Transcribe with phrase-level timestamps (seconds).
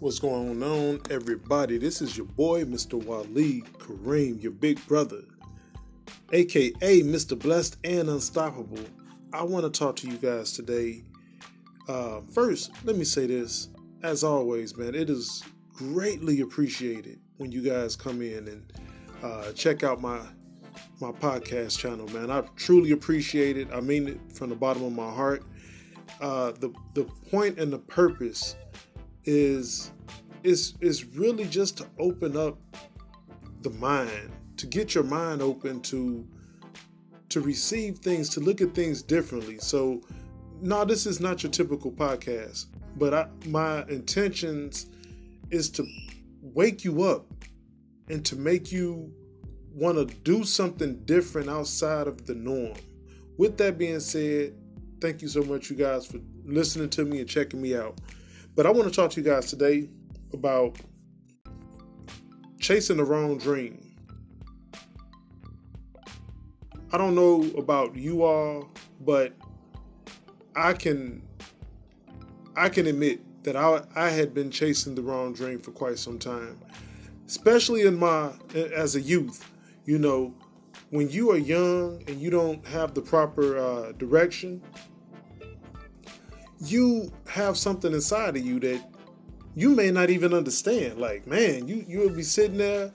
[0.00, 1.76] What's going on, everybody?
[1.76, 3.02] This is your boy, Mr.
[3.02, 5.22] Waleed Kareem, your big brother,
[6.32, 7.36] aka Mr.
[7.36, 8.84] Blessed and Unstoppable.
[9.32, 11.02] I want to talk to you guys today.
[11.88, 13.70] Uh, first, let me say this.
[14.04, 15.42] As always, man, it is
[15.72, 18.72] greatly appreciated when you guys come in and
[19.24, 20.20] uh, check out my
[21.00, 22.30] my podcast channel, man.
[22.30, 23.66] I truly appreciate it.
[23.72, 25.42] I mean it from the bottom of my heart.
[26.20, 27.02] Uh, the the
[27.32, 28.54] point and the purpose
[29.28, 29.92] is
[30.42, 32.58] is is really just to open up
[33.60, 36.26] the mind, to get your mind open to
[37.28, 39.58] to receive things, to look at things differently.
[39.58, 40.00] So,
[40.62, 44.86] no, this is not your typical podcast, but I, my intentions
[45.50, 45.86] is to
[46.40, 47.26] wake you up
[48.08, 49.12] and to make you
[49.74, 52.78] want to do something different outside of the norm.
[53.36, 54.54] With that being said,
[55.02, 57.98] thank you so much, you guys, for listening to me and checking me out.
[58.58, 59.88] But I want to talk to you guys today
[60.32, 60.78] about
[62.58, 63.94] chasing the wrong dream.
[66.90, 68.68] I don't know about you all,
[69.00, 69.32] but
[70.56, 71.22] I can
[72.56, 76.18] I can admit that I I had been chasing the wrong dream for quite some
[76.18, 76.58] time.
[77.28, 78.32] Especially in my
[78.74, 79.48] as a youth,
[79.84, 80.34] you know,
[80.90, 84.60] when you are young and you don't have the proper uh, direction,
[86.60, 88.82] you have something inside of you that
[89.54, 90.98] you may not even understand.
[90.98, 92.92] Like, man, you you'll be sitting there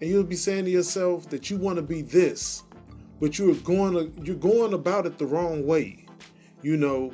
[0.00, 2.62] and you'll be saying to yourself that you want to be this,
[3.20, 6.04] but you're going to, you're going about it the wrong way.
[6.62, 7.12] You know,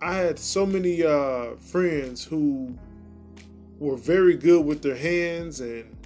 [0.00, 2.76] I had so many uh, friends who
[3.78, 5.96] were very good with their hands and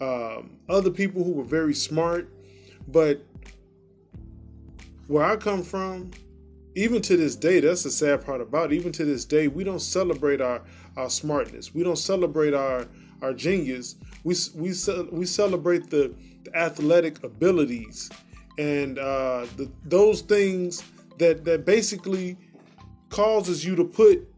[0.00, 2.28] um, other people who were very smart,
[2.88, 3.24] but
[5.06, 6.10] where I come from,
[6.74, 8.76] even to this day, that's the sad part about it.
[8.76, 10.62] Even to this day, we don't celebrate our,
[10.96, 11.74] our smartness.
[11.74, 12.86] We don't celebrate our
[13.22, 13.96] our genius.
[14.24, 14.74] We we
[15.10, 16.14] we celebrate the,
[16.44, 18.10] the athletic abilities
[18.58, 20.82] and uh, the, those things
[21.18, 22.36] that that basically
[23.08, 24.28] causes you to put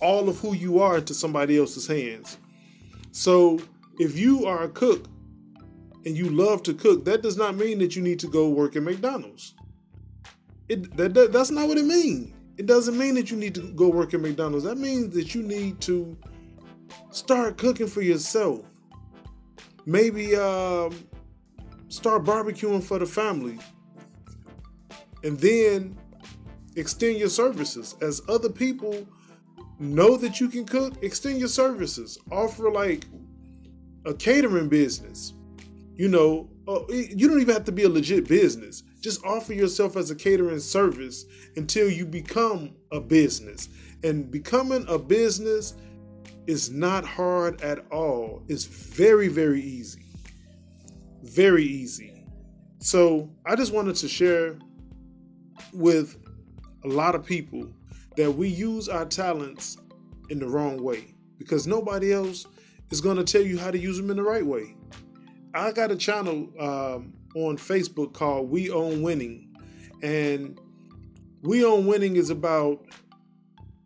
[0.00, 2.36] all of who you are into somebody else's hands.
[3.12, 3.60] So
[3.98, 5.06] if you are a cook
[6.04, 8.76] and you love to cook, that does not mean that you need to go work
[8.76, 9.54] at McDonald's.
[10.68, 12.32] It that, that, that's not what it means.
[12.58, 14.64] It doesn't mean that you need to go work at McDonald's.
[14.64, 16.16] That means that you need to
[17.10, 18.64] start cooking for yourself.
[19.84, 21.06] Maybe um,
[21.88, 23.58] start barbecuing for the family,
[25.22, 25.96] and then
[26.76, 29.06] extend your services as other people
[29.78, 30.94] know that you can cook.
[31.02, 32.18] Extend your services.
[32.32, 33.06] Offer like
[34.06, 35.34] a catering business.
[35.94, 38.82] You know, uh, you don't even have to be a legit business.
[39.06, 43.68] Just offer yourself as a catering service until you become a business.
[44.02, 45.74] And becoming a business
[46.48, 48.42] is not hard at all.
[48.48, 50.02] It's very, very easy.
[51.22, 52.26] Very easy.
[52.80, 54.58] So I just wanted to share
[55.72, 56.16] with
[56.84, 57.72] a lot of people
[58.16, 59.78] that we use our talents
[60.30, 62.44] in the wrong way because nobody else
[62.90, 64.74] is going to tell you how to use them in the right way.
[65.54, 69.54] I got a channel um, on Facebook called We Own Winning.
[70.02, 70.58] And
[71.42, 72.84] We Own Winning is about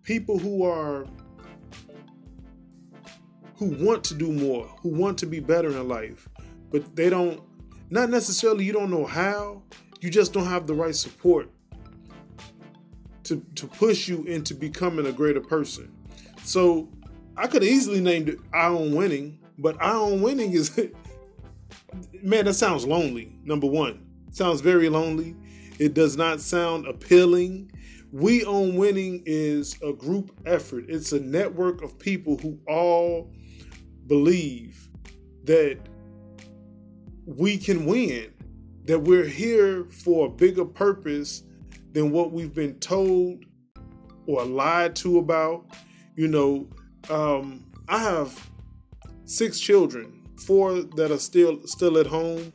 [0.03, 1.07] people who are
[3.57, 6.29] who want to do more, who want to be better in life,
[6.71, 7.43] but they don't
[7.91, 9.63] not necessarily you don't know how,
[10.01, 11.51] you just don't have the right support
[13.25, 15.93] to to push you into becoming a greater person.
[16.45, 16.89] So
[17.37, 20.71] I could easily named it I own winning, but I own winning is
[22.23, 23.37] man, that sounds lonely.
[23.45, 25.37] Number one, sounds very lonely.
[25.79, 27.73] It does not sound appealing.
[28.13, 30.85] We Own Winning is a group effort.
[30.89, 33.33] It's a network of people who all
[34.07, 34.89] believe
[35.45, 35.79] that
[37.25, 38.33] we can win,
[38.85, 41.45] that we're here for a bigger purpose
[41.93, 43.45] than what we've been told
[44.27, 45.67] or lied to about.
[46.17, 46.69] You know,
[47.09, 48.51] um, I have
[49.25, 52.53] six children four that are still still at home.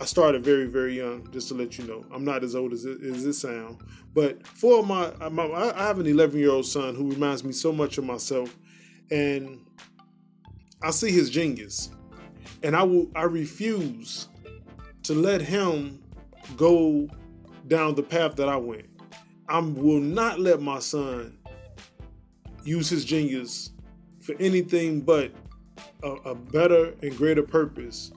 [0.00, 2.04] I started very very young, just to let you know.
[2.12, 3.80] I'm not as old as it, as it sound,
[4.12, 7.52] but four of my, my I have an 11 year old son who reminds me
[7.52, 8.54] so much of myself,
[9.10, 9.64] and
[10.82, 11.90] I see his genius,
[12.62, 14.28] and I will I refuse
[15.04, 16.02] to let him
[16.56, 17.08] go
[17.68, 18.86] down the path that I went.
[19.48, 21.38] I will not let my son
[22.64, 23.70] use his genius
[24.20, 25.30] for anything but
[26.02, 28.12] a, a better and greater purpose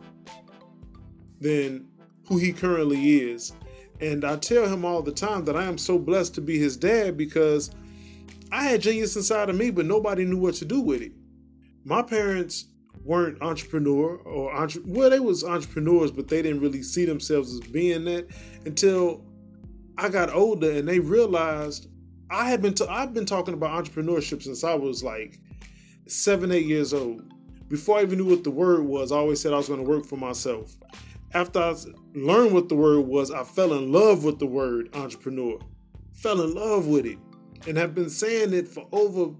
[1.40, 1.88] than
[2.28, 3.54] who he currently is.
[4.00, 6.78] And I tell him all the time that I am so blessed to be his
[6.78, 7.72] dad because
[8.52, 11.14] I had genius inside of me, but nobody knew what to do with it.
[11.84, 12.68] My parents
[13.04, 17.62] weren't entrepreneur or entre- well, they was entrepreneurs, but they didn't really see themselves as
[17.62, 18.28] being that
[18.66, 19.24] until
[19.98, 21.88] I got older and they realized
[22.30, 25.40] I had been t- I've been talking about entrepreneurship since I was like
[26.08, 27.24] seven, eight years old.
[27.70, 29.90] Before I even knew what the word was, I always said I was going to
[29.90, 30.78] work for myself.
[31.34, 31.76] After I
[32.14, 35.60] learned what the word was, I fell in love with the word entrepreneur.
[36.14, 37.18] Fell in love with it
[37.68, 39.34] and have been saying it for over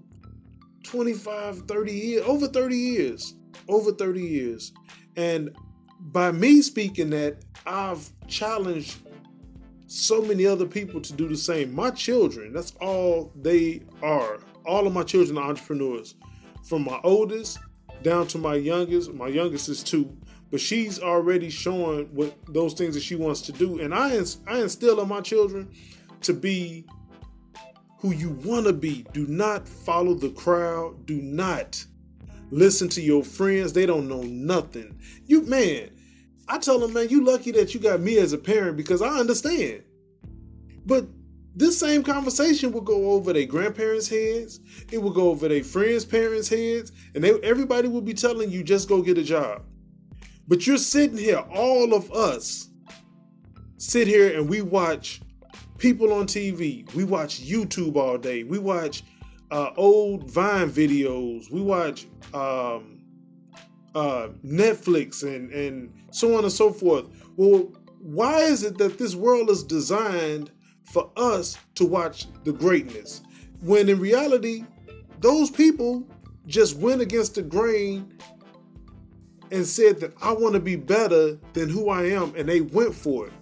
[0.82, 3.34] 25, 30 years, over 30 years,
[3.68, 4.72] over 30 years.
[5.16, 5.56] And
[5.98, 8.98] by me speaking that, I've challenged
[9.86, 11.74] so many other people to do the same.
[11.74, 14.38] My children, that's all they are.
[14.66, 16.14] All of my children are entrepreneurs.
[16.64, 17.58] From my oldest
[18.02, 19.12] down to my youngest.
[19.12, 20.16] My youngest is two,
[20.50, 23.80] but she's already showing what those things that she wants to do.
[23.80, 25.70] And I, I instill in my children
[26.22, 26.86] to be
[27.98, 29.04] who you want to be.
[29.12, 31.06] Do not follow the crowd.
[31.06, 31.84] Do not
[32.50, 33.72] listen to your friends.
[33.72, 34.98] They don't know nothing.
[35.26, 35.90] You, man,
[36.48, 39.18] I tell them, man, you lucky that you got me as a parent because I
[39.18, 39.82] understand.
[40.86, 41.06] But
[41.58, 44.60] this same conversation will go over their grandparents' heads.
[44.92, 48.62] It will go over their friends' parents' heads, and they, everybody will be telling you
[48.62, 49.62] just go get a job.
[50.46, 52.70] But you're sitting here, all of us
[53.76, 55.20] sit here and we watch
[55.78, 56.92] people on TV.
[56.94, 58.44] We watch YouTube all day.
[58.44, 59.02] We watch
[59.50, 61.50] uh, old Vine videos.
[61.50, 63.00] We watch um,
[63.96, 67.06] uh, Netflix and and so on and so forth.
[67.36, 70.52] Well, why is it that this world is designed
[70.92, 73.22] for us to watch the greatness
[73.60, 74.64] when in reality,
[75.20, 76.06] those people
[76.46, 78.12] just went against the grain
[79.50, 82.94] and said that I want to be better than who I am, and they went
[82.94, 83.32] for it.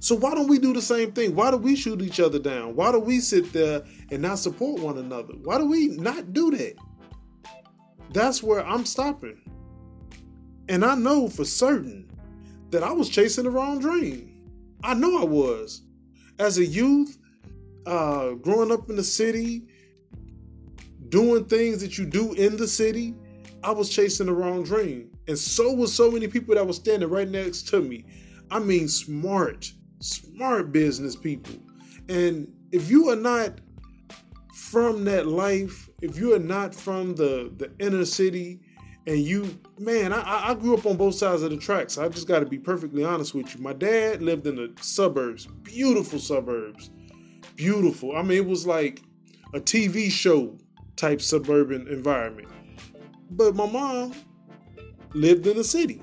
[0.00, 1.34] So why don't we do the same thing?
[1.34, 2.76] Why do we shoot each other down?
[2.76, 5.34] Why do we sit there and not support one another?
[5.42, 6.74] Why do we not do that?
[8.12, 9.40] That's where I'm stopping.
[10.68, 12.10] And I know for certain
[12.70, 14.34] that I was chasing the wrong dream.
[14.84, 15.82] I know I was.
[16.38, 17.18] As a youth,
[17.86, 19.66] uh, growing up in the city,
[21.08, 23.14] doing things that you do in the city,
[23.64, 25.10] I was chasing the wrong dream.
[25.26, 28.04] And so was so many people that were standing right next to me.
[28.50, 31.56] I mean, smart, smart business people.
[32.08, 33.60] And if you are not
[34.54, 38.60] from that life, if you are not from the the inner city,
[39.08, 41.96] and you, man, I, I grew up on both sides of the tracks.
[41.96, 43.62] I just got to be perfectly honest with you.
[43.62, 46.90] My dad lived in the suburbs, beautiful suburbs,
[47.56, 48.14] beautiful.
[48.14, 49.00] I mean, it was like
[49.54, 50.58] a TV show
[50.96, 52.48] type suburban environment.
[53.30, 54.14] But my mom
[55.14, 56.02] lived in the city.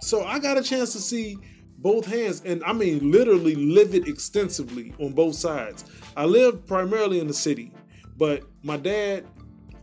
[0.00, 1.36] So I got a chance to see
[1.78, 5.84] both hands, and I mean literally live it extensively on both sides.
[6.16, 7.72] I lived primarily in the city,
[8.16, 9.26] but my dad,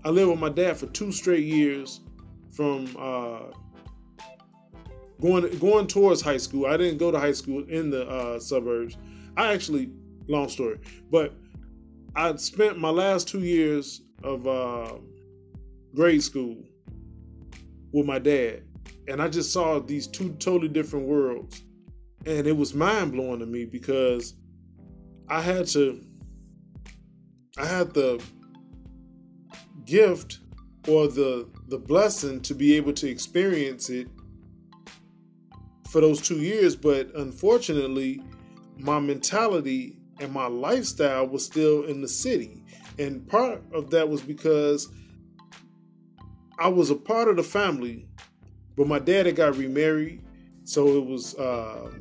[0.06, 2.02] I lived with my dad for two straight years
[2.52, 3.44] from uh,
[5.22, 6.66] going going towards high school.
[6.66, 8.98] I didn't go to high school in the uh, suburbs.
[9.38, 9.92] I actually,
[10.28, 10.80] long story,
[11.10, 11.34] but
[12.16, 14.94] I spent my last two years of uh,
[15.96, 16.58] grade school
[17.92, 18.64] with my dad,
[19.08, 21.64] and I just saw these two totally different worlds
[22.26, 24.36] and it was mind blowing to me because
[25.30, 26.02] I had to
[27.58, 28.22] I had the
[29.98, 30.40] gift
[30.88, 34.08] or the the blessing to be able to experience it
[35.92, 38.22] for those 2 years but unfortunately
[38.78, 42.64] my mentality and my lifestyle was still in the city.
[43.00, 44.90] And part of that was because
[46.60, 48.08] I was a part of the family
[48.76, 50.24] but my dad had got remarried.
[50.64, 51.92] So it was, uh,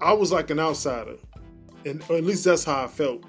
[0.00, 1.16] I was like an outsider,
[1.84, 3.24] and or at least that's how I felt.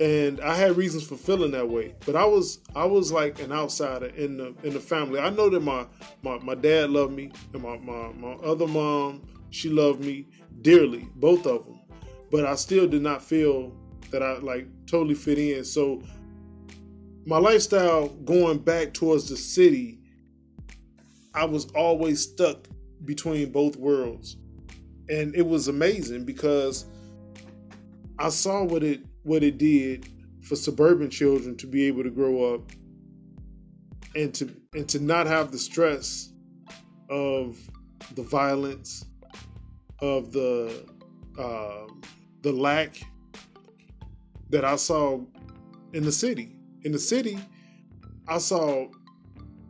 [0.00, 3.52] And I had reasons for feeling that way, but I was I was like an
[3.52, 5.20] outsider in the in the family.
[5.20, 5.86] I know that my
[6.22, 10.26] my, my dad loved me, and my, my my other mom she loved me
[10.62, 11.80] dearly, both of them.
[12.30, 13.76] But I still did not feel
[14.10, 15.64] that I like totally fit in.
[15.64, 16.02] So
[17.26, 19.98] my lifestyle going back towards the city,
[21.34, 22.68] I was always stuck
[23.04, 24.36] between both worlds.
[25.08, 26.86] And it was amazing because
[28.18, 30.08] I saw what it what it did
[30.42, 32.72] for suburban children to be able to grow up
[34.14, 36.32] and to and to not have the stress
[37.08, 37.58] of
[38.14, 39.04] the violence
[40.00, 40.84] of the
[41.38, 41.86] uh,
[42.42, 43.00] the lack
[44.50, 45.20] that I saw
[45.92, 46.56] in the city.
[46.82, 47.38] In the city,
[48.26, 48.88] I saw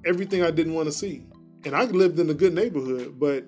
[0.07, 1.27] everything I didn't want to see
[1.65, 3.45] and I lived in a good neighborhood, but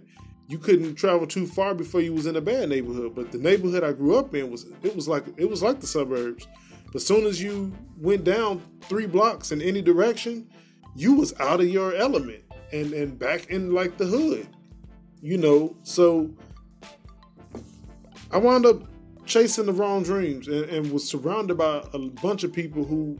[0.53, 3.15] you couldn't travel too far before you was in a bad neighborhood.
[3.15, 5.87] But the neighborhood I grew up in was it was like it was like the
[5.87, 6.47] suburbs.
[6.93, 10.47] But soon as you went down three blocks in any direction,
[10.95, 14.47] you was out of your element and and back in like the hood.
[15.23, 16.31] You know, so
[18.31, 18.83] I wound up
[19.25, 23.19] chasing the wrong dreams and, and was surrounded by a bunch of people who,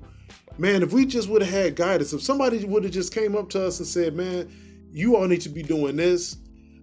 [0.59, 3.49] man, if we just would have had guidance, if somebody would have just came up
[3.51, 4.53] to us and said, man,
[4.93, 6.37] you all need to be doing this,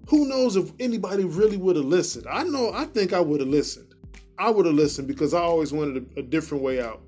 [0.09, 2.25] who knows if anybody really would have listened?
[2.27, 3.93] I know, I think I would have listened.
[4.39, 7.03] I would have listened because I always wanted a, a different way out.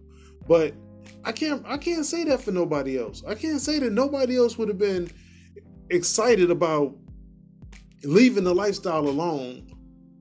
[0.47, 0.75] But
[1.23, 3.23] I can't, I can't say that for nobody else.
[3.27, 5.09] I can't say that nobody else would have been
[5.89, 6.95] excited about
[8.03, 9.67] leaving the lifestyle alone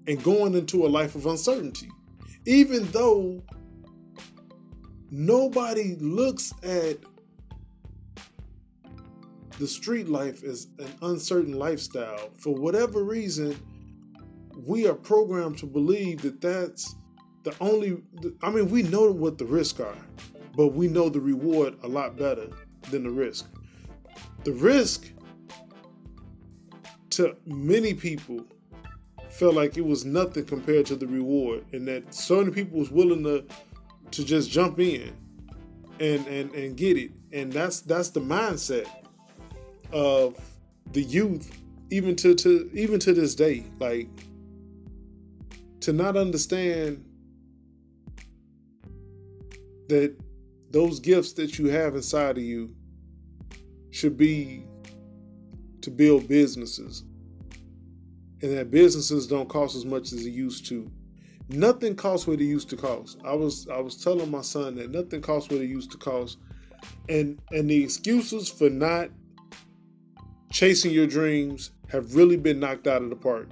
[0.07, 1.91] and going into a life of uncertainty.
[2.47, 3.43] Even though
[5.11, 6.97] nobody looks at
[9.61, 13.55] the street life is an uncertain lifestyle, for whatever reason,
[14.67, 16.95] we are programmed to believe that that's
[17.45, 18.03] the only.
[18.43, 19.99] I mean, we know what the risks are,
[20.57, 22.49] but we know the reward a lot better
[22.91, 23.49] than the risk.
[24.45, 25.13] The risk
[27.11, 28.47] to many people
[29.29, 33.25] felt like it was nothing compared to the reward, and that certain people was willing
[33.25, 33.45] to
[34.13, 35.13] to just jump in
[36.01, 38.89] and and and get it, and that's that's the mindset
[39.93, 40.37] of
[40.93, 41.59] the youth,
[41.91, 44.09] even to to even to this day, like
[45.81, 47.05] to not understand
[49.89, 50.15] that
[50.71, 52.75] those gifts that you have inside of you
[53.91, 54.65] should be
[55.81, 57.05] to build businesses
[58.43, 60.91] and that businesses don't cost as much as it used to.
[61.49, 63.19] Nothing costs what it used to cost.
[63.25, 66.39] I was I was telling my son that nothing costs what it used to cost.
[67.09, 69.11] And and the excuses for not
[70.61, 73.49] chasing your dreams have really been knocked out of the park.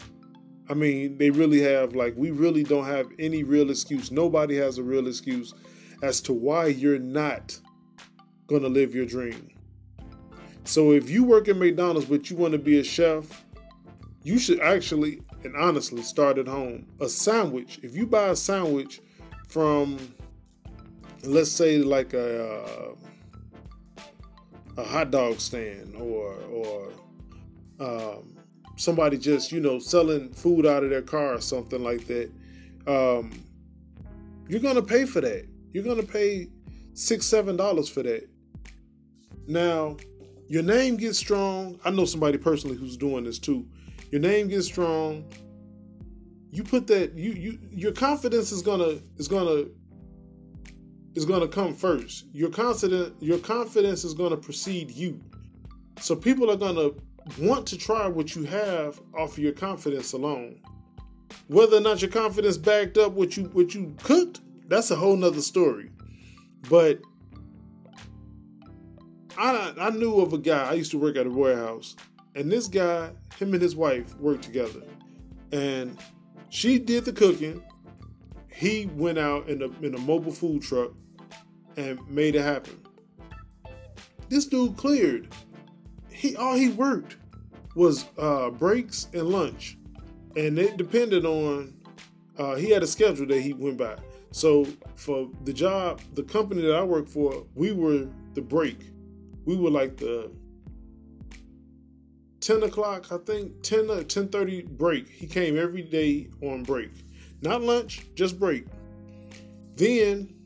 [0.68, 4.12] I mean, they really have like we really don't have any real excuse.
[4.12, 5.54] Nobody has a real excuse
[6.02, 7.58] as to why you're not
[8.46, 9.48] going to live your dream.
[10.64, 13.42] So if you work at McDonald's but you want to be a chef
[14.22, 16.84] you should actually and honestly start at home.
[17.00, 19.00] A sandwich, if you buy a sandwich
[19.48, 19.96] from,
[21.22, 23.07] let's say, like a uh,
[24.78, 26.92] a hot dog stand or or
[27.80, 28.36] um,
[28.76, 32.30] somebody just you know selling food out of their car or something like that,
[32.86, 33.30] um,
[34.48, 35.46] you're gonna pay for that.
[35.72, 36.48] You're gonna pay
[36.94, 38.26] six seven dollars for that.
[39.46, 39.98] Now,
[40.46, 41.78] your name gets strong.
[41.84, 43.66] I know somebody personally who's doing this too
[44.10, 45.24] your name gets strong.
[46.50, 49.66] You put that you you your confidence is gonna is gonna
[51.18, 52.26] is gonna come first.
[52.32, 55.20] Your confident your confidence is gonna precede you.
[56.00, 56.90] So people are gonna
[57.40, 60.60] want to try what you have off of your confidence alone.
[61.48, 65.16] Whether or not your confidence backed up what you what you cooked, that's a whole
[65.16, 65.90] nother story.
[66.70, 67.00] But
[69.36, 70.70] I I knew of a guy.
[70.70, 71.96] I used to work at a warehouse,
[72.36, 73.10] and this guy,
[73.40, 74.82] him and his wife worked together.
[75.50, 75.98] And
[76.48, 77.60] she did the cooking.
[78.54, 80.92] He went out in a in a mobile food truck
[81.78, 82.76] and made it happen.
[84.28, 85.28] This dude cleared.
[86.10, 87.16] He all he worked
[87.74, 89.78] was uh, breaks and lunch,
[90.36, 91.74] and it depended on.
[92.36, 93.96] Uh, he had a schedule that he went by.
[94.30, 94.66] So
[94.96, 98.78] for the job, the company that I worked for, we were the break.
[99.44, 100.30] We were like the
[102.40, 105.08] 10 o'clock, I think 10 or 10:30 break.
[105.08, 106.90] He came every day on break.
[107.40, 108.66] Not lunch, just break.
[109.76, 110.37] Then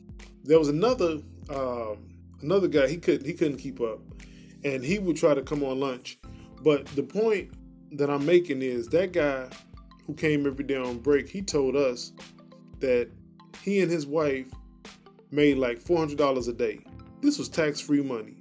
[0.43, 1.19] there was another
[1.49, 2.09] um,
[2.41, 3.99] another guy, he couldn't he couldn't keep up.
[4.63, 6.19] And he would try to come on lunch.
[6.61, 7.51] But the point
[7.97, 9.49] that I'm making is that guy
[10.05, 12.13] who came every day on break, he told us
[12.79, 13.09] that
[13.61, 14.47] he and his wife
[15.31, 16.79] made like $400 a day.
[17.21, 18.37] This was tax-free money.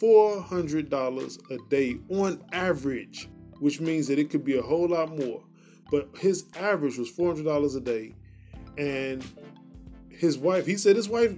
[0.00, 3.28] $400 a day on average,
[3.60, 5.42] which means that it could be a whole lot more.
[5.90, 8.14] But his average was $400 a day.
[8.76, 9.24] And
[10.18, 11.36] his wife, he said his wife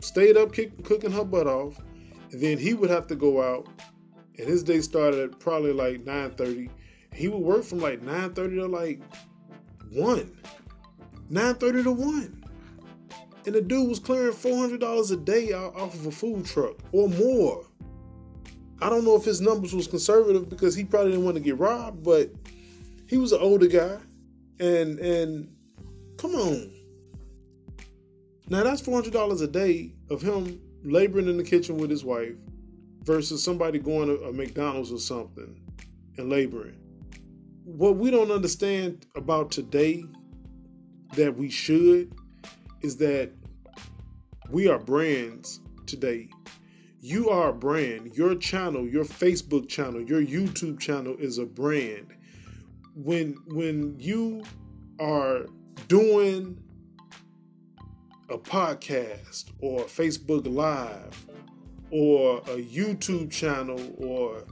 [0.00, 1.78] stayed up kick, cooking her butt off.
[2.32, 3.68] And then he would have to go out.
[4.38, 6.70] And his day started at probably like 9.30.
[7.14, 9.00] He would work from like 9.30 to like
[9.90, 10.36] 1.
[11.30, 12.46] 9.30 to 1
[13.46, 17.64] and the dude was clearing $400 a day off of a food truck or more.
[18.82, 21.58] I don't know if his numbers was conservative because he probably didn't want to get
[21.58, 22.30] robbed, but
[23.06, 23.98] he was an older guy,
[24.60, 25.48] and and
[26.18, 26.70] come on,
[28.48, 32.04] now that's four hundred dollars a day of him laboring in the kitchen with his
[32.04, 32.34] wife,
[33.02, 35.60] versus somebody going to a McDonald's or something
[36.18, 36.76] and laboring.
[37.64, 40.04] What we don't understand about today
[41.16, 42.12] that we should
[42.82, 43.32] is that
[44.50, 46.28] We are brands today.
[47.00, 48.14] You are a brand.
[48.16, 52.14] Your channel, your Facebook channel, your YouTube channel is a brand.
[52.94, 54.44] When when you
[55.00, 55.46] are
[55.88, 56.62] doing
[58.28, 61.26] a podcast or Facebook Live
[61.90, 64.42] or a YouTube channel or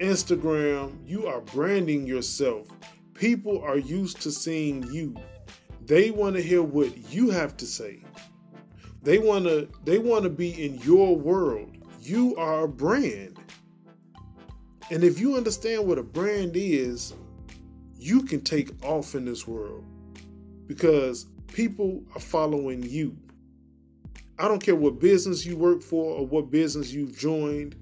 [0.00, 2.68] Instagram, you are branding yourself.
[3.14, 5.14] People are used to seeing you.
[5.86, 8.02] They want to hear what you have to say.
[9.02, 11.76] They want to they want to be in your world.
[12.00, 13.38] You are a brand.
[14.90, 17.14] And if you understand what a brand is,
[17.96, 19.84] you can take off in this world
[20.66, 23.16] because people are following you.
[24.38, 27.76] I don't care what business you work for or what business you've joined.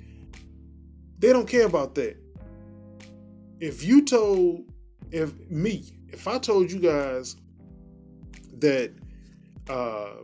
[1.19, 2.17] They don't care about that.
[3.61, 4.65] If you told
[5.11, 7.37] if me, if I told you guys
[8.59, 8.93] that
[9.69, 10.15] uh,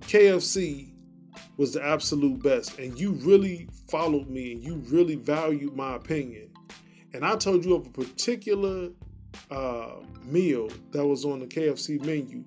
[0.00, 0.92] KFC
[1.56, 6.50] was the absolute best and you really followed me and you really valued my opinion,
[7.12, 8.90] and I told you of a particular
[9.50, 12.44] uh, meal that was on the KFC menu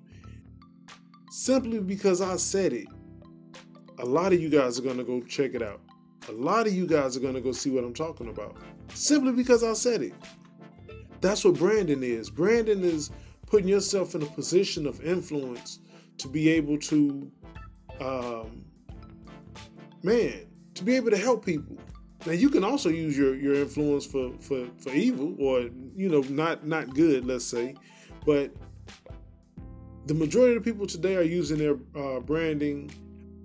[1.34, 2.86] simply because I said it.
[3.98, 5.80] A lot of you guys are going to go check it out.
[6.28, 8.56] A lot of you guys are going to go see what I'm talking about
[8.94, 10.14] simply because I said it.
[11.20, 12.30] That's what branding is.
[12.30, 13.10] Branding is
[13.48, 15.80] putting yourself in a position of influence
[16.18, 17.30] to be able to,
[18.00, 18.64] um,
[20.04, 21.76] man, to be able to help people.
[22.26, 26.20] Now you can also use your your influence for for for evil or you know
[26.30, 27.74] not not good, let's say,
[28.24, 28.52] but
[30.06, 32.90] the majority of the people today are using their uh, branding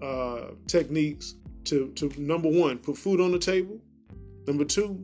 [0.01, 1.35] uh, techniques
[1.65, 3.79] to to number one put food on the table,
[4.47, 5.03] number two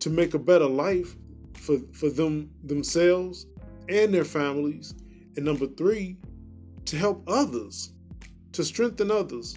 [0.00, 1.16] to make a better life
[1.54, 3.46] for for them themselves
[3.88, 4.94] and their families,
[5.36, 6.16] and number three
[6.86, 7.92] to help others,
[8.52, 9.56] to strengthen others.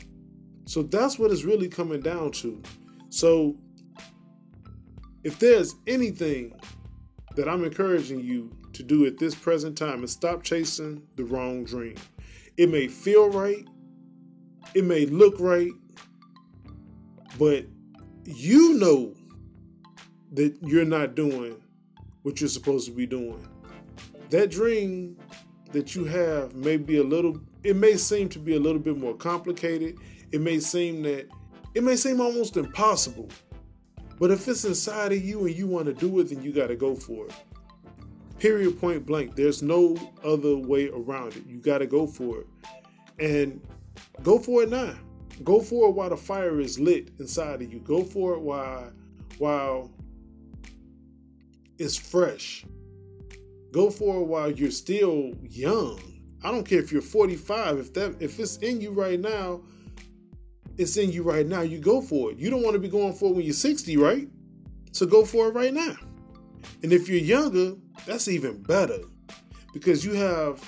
[0.65, 2.61] So that's what it's really coming down to.
[3.09, 3.55] So,
[5.23, 6.53] if there's anything
[7.35, 11.63] that I'm encouraging you to do at this present time, is stop chasing the wrong
[11.63, 11.95] dream.
[12.57, 13.67] It may feel right,
[14.73, 15.71] it may look right,
[17.37, 17.65] but
[18.25, 19.13] you know
[20.33, 21.61] that you're not doing
[22.23, 23.47] what you're supposed to be doing.
[24.29, 25.17] That dream
[25.71, 28.97] that you have may be a little, it may seem to be a little bit
[28.97, 29.97] more complicated.
[30.31, 31.27] It may seem that
[31.75, 33.29] it may seem almost impossible,
[34.19, 36.67] but if it's inside of you and you want to do it, then you got
[36.67, 37.33] to go for it.
[38.43, 39.37] Period, point blank.
[39.37, 41.45] There's no other way around it.
[41.47, 42.47] You got to go for it.
[43.17, 43.65] And
[44.21, 44.95] go for it now.
[45.45, 47.79] Go for it while the fire is lit inside of you.
[47.79, 48.91] Go for it while
[49.37, 49.91] while
[51.77, 52.65] it's fresh.
[53.71, 56.01] Go for it while you're still young.
[56.43, 57.77] I don't care if you're 45.
[57.77, 59.61] If that if it's in you right now,
[60.77, 61.61] it's in you right now.
[61.61, 62.39] You go for it.
[62.39, 64.27] You don't want to be going for it when you're 60, right?
[64.91, 65.95] So go for it right now.
[66.81, 68.99] And if you're younger, that's even better
[69.73, 70.61] because you have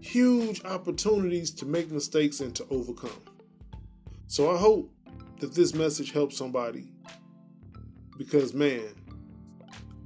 [0.00, 3.22] huge opportunities to make mistakes and to overcome.
[4.26, 4.92] So I hope
[5.40, 6.92] that this message helps somebody
[8.16, 8.94] because, man,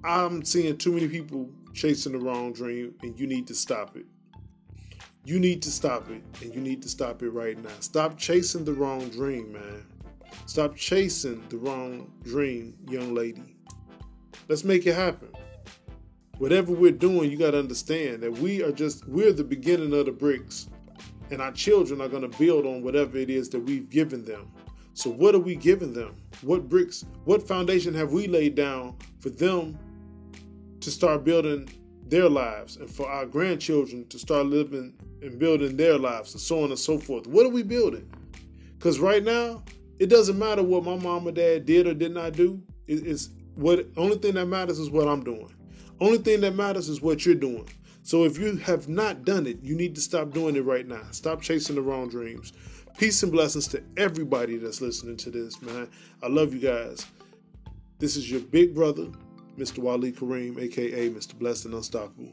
[0.03, 4.07] I'm seeing too many people chasing the wrong dream and you need to stop it.
[5.25, 7.69] You need to stop it, and you need to stop it right now.
[7.81, 9.85] Stop chasing the wrong dream, man.
[10.47, 13.55] Stop chasing the wrong dream, young lady.
[14.51, 15.29] Let's make it happen.
[16.39, 20.07] Whatever we're doing, you got to understand that we are just, we're the beginning of
[20.07, 20.69] the bricks,
[21.31, 24.51] and our children are going to build on whatever it is that we've given them.
[24.95, 26.17] So, what are we giving them?
[26.43, 29.79] What bricks, what foundation have we laid down for them
[30.81, 31.69] to start building
[32.09, 36.65] their lives and for our grandchildren to start living and building their lives and so
[36.65, 37.29] on and so forth.
[37.29, 38.11] What are we building?
[38.77, 39.63] Because right now,
[40.01, 42.61] it doesn't matter what my mom or dad did or did not do.
[42.89, 43.29] It's
[43.61, 45.53] what only thing that matters is what I'm doing.
[46.01, 47.69] Only thing that matters is what you're doing.
[48.03, 51.03] So if you have not done it, you need to stop doing it right now.
[51.11, 52.55] Stop chasing the wrong dreams.
[52.97, 55.89] Peace and blessings to everybody that's listening to this, man.
[56.23, 57.07] I love you guys.
[57.99, 59.09] This is your big brother,
[59.59, 59.79] Mr.
[59.79, 61.39] Wali Kareem, aka Mr.
[61.39, 62.31] Blessed and Unstoppable.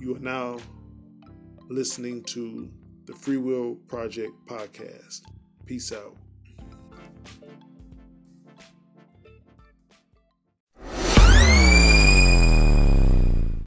[0.00, 0.58] You are now
[1.68, 2.70] listening to
[3.06, 5.22] the Free Will Project podcast.
[5.64, 6.16] Peace out.